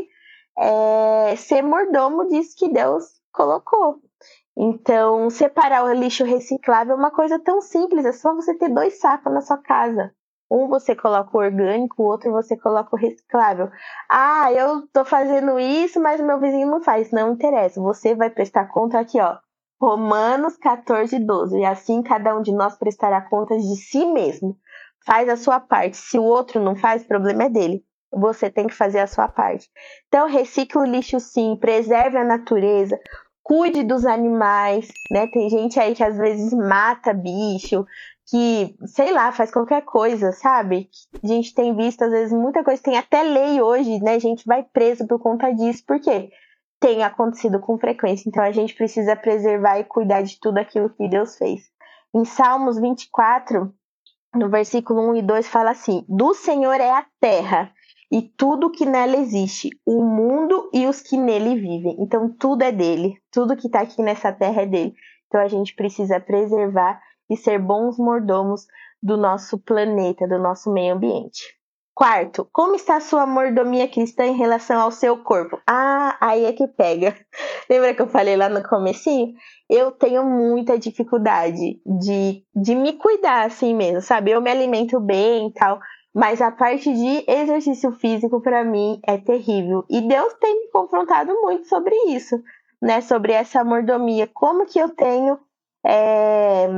é, 0.58 1.34
ser 1.36 1.62
mordomo 1.62 2.28
disso 2.28 2.54
que 2.54 2.68
Deus 2.68 3.04
colocou. 3.32 3.98
Então, 4.54 5.30
separar 5.30 5.84
o 5.84 5.92
lixo 5.94 6.24
reciclável 6.24 6.92
é 6.92 6.98
uma 6.98 7.10
coisa 7.10 7.38
tão 7.38 7.62
simples, 7.62 8.04
é 8.04 8.12
só 8.12 8.34
você 8.34 8.52
ter 8.58 8.68
dois 8.68 9.00
sacos 9.00 9.32
na 9.32 9.40
sua 9.40 9.56
casa. 9.56 10.14
Um 10.52 10.68
você 10.68 10.94
coloca 10.94 11.34
o 11.34 11.40
orgânico, 11.40 12.02
o 12.02 12.06
outro 12.06 12.30
você 12.30 12.58
coloca 12.58 12.94
o 12.94 12.98
reciclável. 12.98 13.70
Ah, 14.10 14.52
eu 14.52 14.86
tô 14.92 15.02
fazendo 15.02 15.58
isso, 15.58 15.98
mas 15.98 16.20
meu 16.20 16.38
vizinho 16.38 16.70
não 16.70 16.82
faz. 16.82 17.10
Não 17.10 17.32
interessa, 17.32 17.80
você 17.80 18.14
vai 18.14 18.28
prestar 18.28 18.66
conta 18.66 19.00
aqui, 19.00 19.18
ó. 19.18 19.38
Romanos 19.80 20.58
14, 20.58 21.18
12. 21.18 21.58
E 21.58 21.64
assim 21.64 22.02
cada 22.02 22.36
um 22.36 22.42
de 22.42 22.52
nós 22.52 22.76
prestará 22.76 23.22
contas 23.22 23.62
de 23.62 23.76
si 23.76 24.04
mesmo. 24.04 24.54
Faz 25.06 25.26
a 25.26 25.36
sua 25.36 25.58
parte. 25.58 25.96
Se 25.96 26.18
o 26.18 26.22
outro 26.22 26.60
não 26.62 26.76
faz, 26.76 27.02
o 27.02 27.08
problema 27.08 27.44
é 27.44 27.48
dele. 27.48 27.82
Você 28.12 28.50
tem 28.50 28.66
que 28.66 28.74
fazer 28.74 28.98
a 28.98 29.06
sua 29.06 29.28
parte. 29.28 29.70
Então, 30.06 30.28
recicle 30.28 30.82
o 30.82 30.84
lixo 30.84 31.18
sim, 31.18 31.56
preserve 31.56 32.18
a 32.18 32.24
natureza, 32.24 33.00
cuide 33.42 33.82
dos 33.82 34.06
animais, 34.06 34.88
né? 35.10 35.26
Tem 35.26 35.48
gente 35.48 35.78
aí 35.78 35.94
que 35.94 36.04
às 36.04 36.16
vezes 36.16 36.52
mata 36.52 37.12
bicho, 37.12 37.84
que, 38.28 38.74
sei 38.86 39.12
lá, 39.12 39.32
faz 39.32 39.50
qualquer 39.50 39.82
coisa, 39.82 40.32
sabe? 40.32 40.88
A 41.22 41.26
gente 41.26 41.54
tem 41.54 41.74
visto, 41.74 42.02
às 42.02 42.10
vezes, 42.10 42.32
muita 42.32 42.64
coisa, 42.64 42.82
tem 42.82 42.96
até 42.96 43.22
lei 43.22 43.60
hoje, 43.60 44.00
né? 44.00 44.14
A 44.14 44.18
gente 44.18 44.46
vai 44.46 44.62
preso 44.62 45.06
por 45.06 45.18
conta 45.18 45.52
disso, 45.52 45.82
porque 45.86 46.30
tem 46.80 47.02
acontecido 47.04 47.60
com 47.60 47.78
frequência. 47.78 48.28
Então 48.28 48.42
a 48.42 48.50
gente 48.50 48.74
precisa 48.74 49.14
preservar 49.14 49.78
e 49.78 49.84
cuidar 49.84 50.22
de 50.22 50.38
tudo 50.40 50.58
aquilo 50.58 50.90
que 50.90 51.08
Deus 51.08 51.36
fez. 51.36 51.62
Em 52.14 52.24
Salmos 52.24 52.78
24, 52.78 53.72
no 54.34 54.48
versículo 54.50 55.10
1 55.10 55.16
e 55.16 55.22
2, 55.22 55.48
fala 55.48 55.70
assim: 55.70 56.04
Do 56.08 56.34
Senhor 56.34 56.80
é 56.80 56.90
a 56.90 57.06
terra 57.20 57.72
e 58.12 58.20
tudo 58.20 58.70
que 58.70 58.84
nela 58.84 59.16
existe, 59.16 59.70
o 59.86 60.04
mundo 60.04 60.68
e 60.70 60.86
os 60.86 61.00
que 61.00 61.16
nele 61.16 61.54
vivem. 61.54 61.96
Então, 61.98 62.28
tudo 62.28 62.62
é 62.62 62.70
dele, 62.70 63.16
tudo 63.30 63.56
que 63.56 63.68
está 63.68 63.80
aqui 63.80 64.02
nessa 64.02 64.30
terra 64.30 64.62
é 64.62 64.66
dele. 64.66 64.94
Então, 65.26 65.40
a 65.40 65.48
gente 65.48 65.74
precisa 65.74 66.20
preservar 66.20 67.00
e 67.30 67.38
ser 67.38 67.58
bons 67.58 67.96
mordomos 67.96 68.66
do 69.02 69.16
nosso 69.16 69.58
planeta, 69.58 70.28
do 70.28 70.38
nosso 70.38 70.70
meio 70.70 70.94
ambiente. 70.94 71.42
Quarto, 71.94 72.46
como 72.52 72.74
está 72.74 72.96
a 72.96 73.00
sua 73.00 73.26
mordomia 73.26 73.88
cristã 73.88 74.24
em 74.26 74.36
relação 74.36 74.80
ao 74.80 74.90
seu 74.90 75.22
corpo? 75.22 75.58
Ah, 75.66 76.16
aí 76.20 76.44
é 76.44 76.52
que 76.52 76.66
pega. 76.66 77.14
Lembra 77.68 77.94
que 77.94 78.02
eu 78.02 78.08
falei 78.08 78.36
lá 78.36 78.48
no 78.48 78.62
comecinho? 78.62 79.32
Eu 79.70 79.90
tenho 79.90 80.24
muita 80.24 80.78
dificuldade 80.78 81.80
de, 81.84 82.44
de 82.54 82.74
me 82.74 82.94
cuidar 82.94 83.46
assim 83.46 83.74
mesmo, 83.74 84.02
sabe? 84.02 84.30
Eu 84.30 84.40
me 84.40 84.50
alimento 84.50 85.00
bem 85.00 85.48
e 85.48 85.52
tal, 85.52 85.80
mas 86.14 86.42
a 86.42 86.50
parte 86.50 86.92
de 86.92 87.24
exercício 87.26 87.90
físico, 87.92 88.40
para 88.40 88.62
mim, 88.62 89.00
é 89.06 89.16
terrível. 89.16 89.84
E 89.88 90.00
Deus 90.02 90.34
tem 90.34 90.60
me 90.60 90.70
confrontado 90.70 91.32
muito 91.40 91.66
sobre 91.66 91.94
isso, 92.08 92.42
né? 92.80 93.00
Sobre 93.00 93.32
essa 93.32 93.64
mordomia. 93.64 94.26
Como 94.26 94.66
que 94.66 94.78
eu 94.78 94.90
tenho. 94.90 95.38
É... 95.84 96.68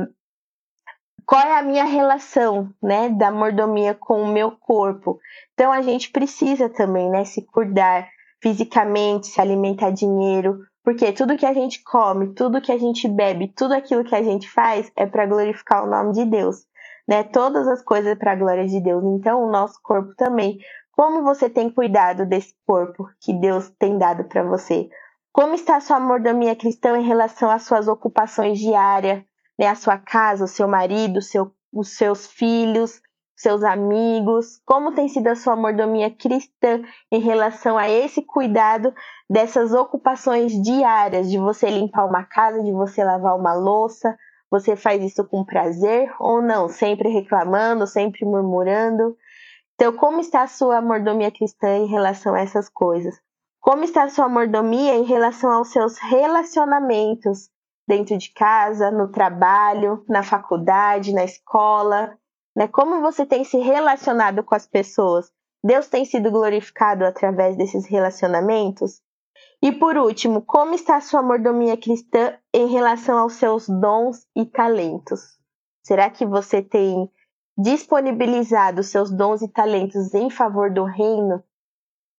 Qual 1.25 1.41
é 1.41 1.59
a 1.59 1.63
minha 1.63 1.83
relação, 1.83 2.69
né? 2.81 3.09
Da 3.09 3.29
mordomia 3.29 3.93
com 3.93 4.21
o 4.21 4.31
meu 4.31 4.51
corpo. 4.51 5.19
Então, 5.53 5.69
a 5.71 5.81
gente 5.81 6.11
precisa 6.11 6.69
também, 6.69 7.09
né? 7.09 7.25
Se 7.25 7.41
cuidar 7.41 8.07
fisicamente, 8.41 9.27
se 9.27 9.41
alimentar 9.41 9.89
dinheiro. 9.89 10.59
Porque 10.81 11.11
tudo 11.11 11.35
que 11.35 11.45
a 11.45 11.53
gente 11.53 11.83
come, 11.83 12.33
tudo 12.33 12.61
que 12.61 12.71
a 12.71 12.77
gente 12.77 13.07
bebe, 13.07 13.51
tudo 13.53 13.73
aquilo 13.73 14.03
que 14.03 14.15
a 14.15 14.21
gente 14.21 14.47
faz 14.49 14.89
é 14.95 15.05
para 15.05 15.25
glorificar 15.25 15.83
o 15.83 15.89
nome 15.89 16.13
de 16.13 16.23
Deus 16.25 16.63
né? 17.07 17.23
Todas 17.23 17.67
as 17.67 17.81
coisas 17.81 18.17
para 18.17 18.31
a 18.31 18.35
glória 18.35 18.67
de 18.67 18.79
Deus. 18.81 19.03
Então, 19.03 19.43
o 19.43 19.51
nosso 19.51 19.79
corpo 19.81 20.13
também. 20.15 20.57
Como 20.91 21.23
você 21.23 21.49
tem 21.49 21.69
cuidado 21.69 22.25
desse 22.25 22.55
corpo 22.65 23.09
que 23.19 23.33
Deus 23.33 23.69
tem 23.77 23.97
dado 23.97 24.23
para 24.25 24.43
você? 24.43 24.89
Como 25.33 25.53
está 25.53 25.75
a 25.75 25.81
sua 25.81 25.99
mordomia 25.99 26.55
cristã 26.55 26.97
em 26.97 27.03
relação 27.03 27.51
às 27.51 27.63
suas 27.63 27.87
ocupações 27.89 28.57
diárias, 28.57 29.21
né? 29.59 29.67
A 29.67 29.75
sua 29.75 29.97
casa, 29.97 30.45
o 30.45 30.47
seu 30.47 30.67
marido, 30.67 31.21
seu, 31.21 31.51
os 31.73 31.97
seus 31.97 32.27
filhos, 32.27 33.01
seus 33.35 33.61
amigos? 33.63 34.61
Como 34.65 34.93
tem 34.93 35.09
sido 35.09 35.27
a 35.27 35.35
sua 35.35 35.57
mordomia 35.57 36.09
cristã 36.09 36.81
em 37.11 37.19
relação 37.19 37.77
a 37.77 37.89
esse 37.89 38.21
cuidado 38.21 38.93
dessas 39.29 39.73
ocupações 39.73 40.53
diárias, 40.61 41.29
de 41.29 41.37
você 41.37 41.69
limpar 41.69 42.05
uma 42.05 42.23
casa, 42.23 42.63
de 42.63 42.71
você 42.71 43.03
lavar 43.03 43.37
uma 43.37 43.53
louça, 43.53 44.17
você 44.59 44.75
faz 44.75 45.03
isso 45.03 45.23
com 45.25 45.43
prazer 45.43 46.09
ou 46.17 46.41
não? 46.41 46.69
Sempre 46.69 47.09
reclamando, 47.09 47.85
sempre 47.85 48.23
murmurando? 48.23 49.17
Então, 49.73 49.91
como 49.91 50.21
está 50.21 50.43
a 50.43 50.47
sua 50.47 50.81
mordomia 50.81 51.29
cristã 51.29 51.75
em 51.75 51.87
relação 51.87 52.33
a 52.33 52.39
essas 52.39 52.69
coisas? 52.69 53.19
Como 53.59 53.83
está 53.83 54.03
a 54.03 54.09
sua 54.09 54.29
mordomia 54.29 54.95
em 54.95 55.03
relação 55.03 55.51
aos 55.51 55.71
seus 55.71 55.97
relacionamentos 55.97 57.49
dentro 57.85 58.17
de 58.17 58.31
casa, 58.31 58.89
no 58.89 59.11
trabalho, 59.11 60.05
na 60.07 60.23
faculdade, 60.23 61.13
na 61.13 61.25
escola? 61.25 62.17
Né? 62.55 62.69
Como 62.69 63.01
você 63.01 63.25
tem 63.25 63.43
se 63.43 63.57
relacionado 63.57 64.41
com 64.41 64.55
as 64.55 64.65
pessoas? 64.65 65.29
Deus 65.61 65.89
tem 65.89 66.05
sido 66.05 66.31
glorificado 66.31 67.03
através 67.03 67.57
desses 67.57 67.85
relacionamentos? 67.85 69.01
E 69.65 69.71
por 69.71 69.97
último, 69.97 70.43
como 70.43 70.75
está 70.75 71.01
sua 71.01 71.23
mordomia 71.23 71.75
cristã 71.75 72.37
em 72.53 72.67
relação 72.67 73.17
aos 73.17 73.33
seus 73.33 73.67
dons 73.67 74.27
e 74.35 74.45
talentos? 74.45 75.21
Será 75.81 76.07
que 76.07 76.23
você 76.23 76.61
tem 76.61 77.09
disponibilizado 77.57 78.83
seus 78.83 79.09
dons 79.09 79.41
e 79.41 79.47
talentos 79.47 80.13
em 80.13 80.29
favor 80.29 80.71
do 80.71 80.83
reino? 80.83 81.43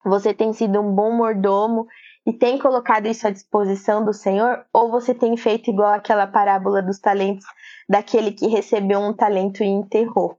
Você 0.05 0.35
tem 0.35 0.53
sido 0.53 0.81
um 0.81 0.93
bom 0.93 1.12
mordomo 1.12 1.87
e 2.26 2.33
tem 2.33 2.59
colocado 2.59 3.07
isso 3.07 3.29
à 3.29 3.31
disposição 3.31 4.05
do 4.05 4.12
Senhor? 4.12 4.67
Ou 4.73 4.91
você 4.91 5.15
tem 5.15 5.37
feito 5.37 5.71
igual 5.71 5.93
aquela 5.93 6.26
parábola 6.26 6.83
dos 6.83 6.99
talentos, 6.99 7.47
daquele 7.88 8.33
que 8.33 8.49
recebeu 8.49 8.99
um 8.99 9.15
talento 9.15 9.62
e 9.62 9.69
enterrou? 9.69 10.37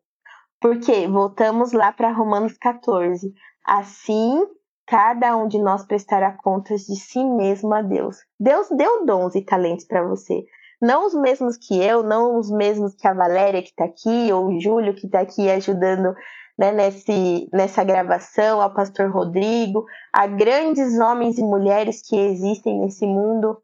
Porque 0.60 1.08
voltamos 1.08 1.72
lá 1.72 1.90
para 1.90 2.12
Romanos 2.12 2.58
14. 2.58 3.34
Assim, 3.66 4.46
cada 4.88 5.36
um 5.36 5.48
de 5.48 5.60
nós 5.60 5.86
prestará 5.86 6.32
contas 6.32 6.82
de 6.86 6.96
si 6.96 7.24
mesmo 7.24 7.74
a 7.74 7.82
Deus. 7.82 8.17
Deus 8.39 8.67
deu 8.70 9.06
dons 9.06 9.36
e 9.36 9.41
talentos 9.41 9.86
para 9.86 10.08
você. 10.08 10.46
Não 10.82 11.06
os 11.06 11.13
mesmos 11.13 11.58
que 11.58 11.77
eu, 11.84 12.03
não 12.03 12.38
os 12.38 12.50
mesmos 12.50 12.96
que 12.96 13.08
a 13.08 13.13
Valéria 13.13 13.62
que 13.62 13.70
está 13.70 13.84
aqui, 13.84 14.32
ou 14.32 14.48
o 14.48 14.60
Júlio 14.60 14.96
que 14.96 15.08
está 15.08 15.20
aqui 15.20 15.50
ajudando 15.50 16.15
né, 16.58 16.72
nesse, 16.72 17.50
nessa 17.51 17.84
gravação, 17.84 18.62
ao 18.62 18.74
pastor 18.74 19.12
Rodrigo, 19.12 19.86
a 20.13 20.25
grandes 20.25 20.98
homens 21.00 21.38
e 21.38 21.44
mulheres 21.44 22.01
que 22.01 22.15
existem 22.15 22.79
nesse 22.79 23.06
mundo, 23.06 23.62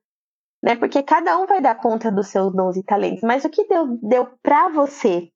né? 0.62 0.76
Porque 0.76 1.02
cada 1.02 1.38
um 1.40 1.46
vai 1.46 1.62
dar 1.62 1.76
conta 1.76 2.12
dos 2.12 2.28
seus 2.28 2.54
dons 2.54 2.76
e 2.76 2.84
talentos, 2.84 3.24
mas 3.24 3.46
o 3.46 3.50
que 3.50 3.68
Deus 3.68 3.98
deu 4.02 4.28
para 4.42 4.70
você, 4.70 5.30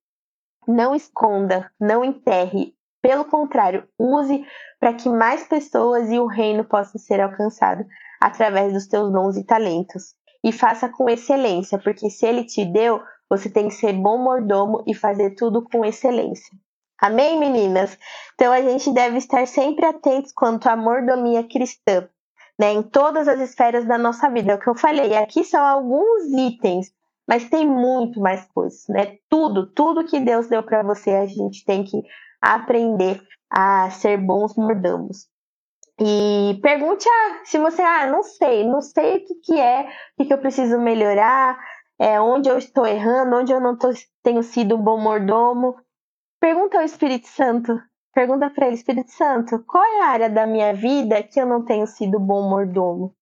não 0.67 0.94
esconda, 0.94 1.72
não 1.79 2.03
enterre, 2.03 2.77
pelo 3.08 3.24
contrário, 3.24 3.88
use 3.98 4.46
para 4.82 4.94
que 4.94 5.08
mais 5.08 5.48
pessoas 5.48 6.12
e 6.12 6.20
o 6.20 6.28
reino 6.28 6.66
possam 6.66 7.00
ser 7.00 7.22
alcançado 7.22 7.86
através 8.20 8.74
dos 8.74 8.86
teus 8.86 9.10
dons 9.14 9.38
e 9.38 9.46
talentos. 9.46 10.14
E 10.44 10.52
faça 10.52 10.90
com 10.90 11.10
excelência, 11.10 11.80
porque 11.80 12.10
se 12.10 12.26
ele 12.26 12.44
te 12.44 12.66
deu, 12.66 13.02
você 13.30 13.50
tem 13.50 13.70
que 13.70 13.76
ser 13.76 13.94
bom 13.94 14.18
mordomo 14.18 14.84
e 14.86 14.94
fazer 14.94 15.36
tudo 15.36 15.64
com 15.64 15.86
excelência. 15.86 16.54
Amém, 17.00 17.40
meninas? 17.40 17.98
Então 18.36 18.52
a 18.52 18.62
gente 18.62 18.92
deve 18.92 19.20
estar 19.20 19.48
sempre 19.48 19.86
atentos 19.86 20.34
quanto 20.34 20.68
à 20.68 20.76
mordomia 20.76 21.48
cristã, 21.48 22.10
né? 22.60 22.74
Em 22.74 22.84
todas 22.84 23.30
as 23.30 23.40
esferas 23.40 23.86
da 23.86 23.98
nossa 23.98 24.30
vida. 24.30 24.52
É 24.52 24.56
o 24.56 24.60
que 24.60 24.70
eu 24.70 24.76
falei. 24.76 25.16
Aqui 25.16 25.46
são 25.46 25.64
alguns 25.64 26.26
itens, 26.38 26.92
mas 27.26 27.50
tem 27.50 27.66
muito 27.66 28.20
mais 28.20 28.46
coisas, 28.54 28.84
né? 28.90 29.16
Tudo, 29.30 29.66
tudo 29.68 30.06
que 30.06 30.20
Deus 30.20 30.50
deu 30.50 30.62
para 30.62 30.84
você, 30.84 31.12
a 31.12 31.26
gente 31.26 31.64
tem 31.64 31.86
que 31.86 32.04
aprender 32.41 33.22
a 33.50 33.89
ser 33.89 34.17
bons 34.17 34.56
mordomos. 34.56 35.27
E 36.00 36.60
pergunte 36.62 37.08
ah, 37.10 37.41
se 37.44 37.58
você, 37.58 37.82
ah, 37.82 38.08
não 38.08 38.22
sei, 38.22 38.63
não 38.63 38.82
sei 38.82 39.17
o 39.17 39.25
que, 39.25 39.36
que 39.36 39.60
é, 39.60 39.84
o 39.84 39.88
que, 40.17 40.25
que 40.25 40.34
eu 40.34 40.38
preciso 40.38 40.79
melhorar, 40.79 41.58
é, 42.00 42.22
onde 42.22 42.50
eu 42.50 42.58
estou 42.58 42.86
errando, 42.86 43.38
onde 43.38 43.51
eu 43.51 43.60
não 43.60 43.75
tô, 43.75 43.89
tenho 44.22 44.44
sido 44.44 44.75
um 44.75 44.82
bom 44.82 45.00
mordomo. 45.00 45.75
Pergunta 46.39 46.77
ao 46.77 46.84
Espírito 46.84 47.27
Santo. 47.27 47.82
Pergunta 48.13 48.50
para 48.50 48.67
ele, 48.67 48.75
Espírito 48.75 49.12
Santo, 49.12 49.63
qual 49.67 49.84
é 49.84 50.01
a 50.01 50.08
área 50.08 50.29
da 50.29 50.48
minha 50.48 50.74
vida 50.74 51.22
que 51.22 51.39
eu 51.39 51.46
não 51.46 51.63
tenho 51.63 51.86
sido 51.86 52.20
bom 52.20 52.50
mordomo? 52.50 53.15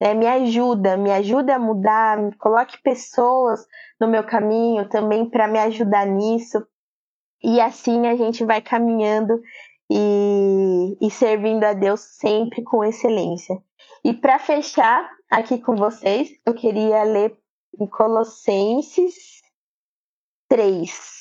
É, 0.00 0.14
me 0.14 0.26
ajuda, 0.26 0.96
me 0.96 1.12
ajuda 1.12 1.56
a 1.56 1.58
mudar, 1.58 2.16
coloque 2.38 2.80
pessoas 2.82 3.66
no 4.00 4.08
meu 4.08 4.24
caminho 4.24 4.88
também 4.88 5.28
para 5.28 5.46
me 5.46 5.58
ajudar 5.58 6.06
nisso. 6.06 6.64
E 7.42 7.60
assim 7.60 8.06
a 8.06 8.16
gente 8.16 8.44
vai 8.44 8.60
caminhando 8.60 9.40
e, 9.90 10.96
e 11.00 11.10
servindo 11.10 11.64
a 11.64 11.72
Deus 11.72 12.00
sempre 12.00 12.62
com 12.62 12.84
excelência. 12.84 13.60
E 14.04 14.14
para 14.14 14.38
fechar 14.38 15.10
aqui 15.30 15.58
com 15.58 15.74
vocês, 15.76 16.30
eu 16.46 16.54
queria 16.54 17.02
ler 17.02 17.36
em 17.78 17.86
Colossenses 17.86 19.40
3, 20.48 21.20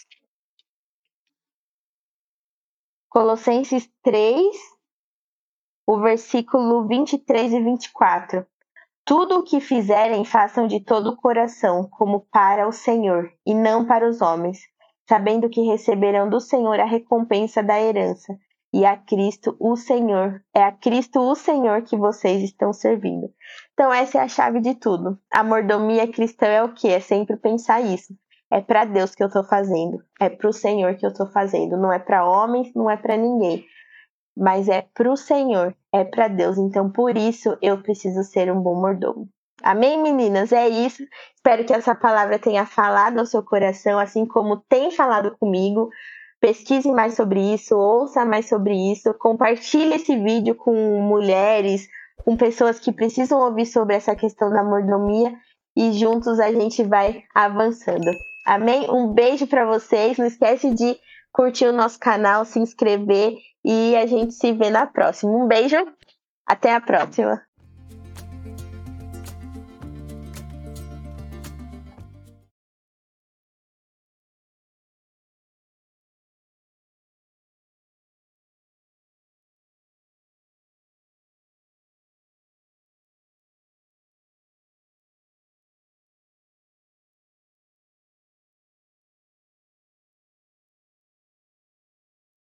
Colossenses 3.09 3.89
3, 4.03 4.55
o 5.87 5.99
versículo 5.99 6.87
23 6.87 7.53
e 7.53 7.59
24. 7.59 8.45
Tudo 9.03 9.39
o 9.39 9.43
que 9.43 9.59
fizerem, 9.59 10.23
façam 10.23 10.67
de 10.67 10.79
todo 10.79 11.09
o 11.09 11.17
coração, 11.17 11.89
como 11.89 12.27
para 12.31 12.67
o 12.67 12.71
Senhor, 12.71 13.33
e 13.43 13.55
não 13.55 13.83
para 13.83 14.07
os 14.07 14.21
homens, 14.21 14.59
sabendo 15.09 15.49
que 15.49 15.61
receberão 15.61 16.29
do 16.29 16.39
Senhor 16.39 16.79
a 16.79 16.85
recompensa 16.85 17.61
da 17.61 17.81
herança, 17.81 18.37
e 18.71 18.85
a 18.85 18.95
Cristo 18.95 19.57
o 19.59 19.75
Senhor, 19.75 20.41
é 20.53 20.63
a 20.63 20.71
Cristo 20.71 21.19
o 21.19 21.33
Senhor 21.33 21.81
que 21.81 21.97
vocês 21.97 22.43
estão 22.43 22.71
servindo. 22.71 23.29
Então 23.73 23.91
essa 23.91 24.19
é 24.19 24.21
a 24.21 24.27
chave 24.27 24.61
de 24.61 24.75
tudo. 24.75 25.19
A 25.31 25.43
mordomia 25.43 26.07
cristã 26.07 26.45
é 26.45 26.63
o 26.63 26.73
que? 26.73 26.87
É 26.87 26.99
sempre 26.99 27.35
pensar 27.35 27.81
isso 27.81 28.13
é 28.51 28.61
para 28.61 28.85
Deus 28.85 29.13
que 29.13 29.21
eu 29.21 29.27
estou 29.27 29.43
fazendo, 29.43 30.03
é 30.19 30.27
para 30.29 30.49
o 30.49 30.53
Senhor 30.53 30.95
que 30.95 31.05
eu 31.05 31.11
estou 31.11 31.27
fazendo, 31.27 31.77
não 31.77 31.93
é 31.93 31.99
para 31.99 32.25
homens, 32.25 32.73
não 32.73 32.89
é 32.89 32.97
para 32.97 33.15
ninguém, 33.15 33.63
mas 34.35 34.67
é 34.67 34.81
para 34.81 35.11
o 35.11 35.15
Senhor, 35.15 35.75
é 35.93 36.03
para 36.03 36.27
Deus. 36.27 36.57
Então, 36.57 36.91
por 36.91 37.15
isso 37.15 37.57
eu 37.61 37.81
preciso 37.81 38.23
ser 38.23 38.51
um 38.51 38.61
bom 38.61 38.75
mordomo. 38.75 39.29
Amém, 39.63 40.01
meninas? 40.01 40.51
É 40.51 40.67
isso. 40.67 41.03
Espero 41.35 41.65
que 41.65 41.73
essa 41.73 41.93
palavra 41.95 42.39
tenha 42.39 42.65
falado 42.65 43.19
ao 43.19 43.25
seu 43.25 43.43
coração, 43.43 43.99
assim 43.99 44.25
como 44.25 44.57
tem 44.69 44.91
falado 44.91 45.35
comigo. 45.37 45.89
Pesquise 46.39 46.89
mais 46.91 47.15
sobre 47.15 47.53
isso, 47.53 47.75
ouça 47.75 48.23
mais 48.23 48.47
sobre 48.47 48.73
isso, 48.73 49.13
compartilhe 49.15 49.95
esse 49.95 50.15
vídeo 50.15 50.55
com 50.55 50.73
mulheres, 51.01 51.85
com 52.23 52.37
pessoas 52.37 52.79
que 52.79 52.93
precisam 52.93 53.41
ouvir 53.41 53.65
sobre 53.65 53.95
essa 53.95 54.15
questão 54.15 54.49
da 54.49 54.63
mordomia 54.63 55.33
e 55.75 55.91
juntos 55.91 56.39
a 56.39 56.51
gente 56.51 56.83
vai 56.83 57.23
avançando. 57.35 58.09
Amém? 58.45 58.89
Um 58.89 59.13
beijo 59.13 59.47
para 59.47 59.65
vocês. 59.65 60.17
Não 60.17 60.25
esquece 60.25 60.73
de 60.73 60.97
curtir 61.31 61.65
o 61.65 61.73
nosso 61.73 61.99
canal, 61.99 62.45
se 62.45 62.59
inscrever 62.59 63.37
e 63.63 63.95
a 63.95 64.05
gente 64.05 64.33
se 64.33 64.51
vê 64.53 64.69
na 64.69 64.87
próxima. 64.87 65.31
Um 65.31 65.47
beijo. 65.47 65.77
Até 66.45 66.73
a 66.73 66.81
próxima. 66.81 67.48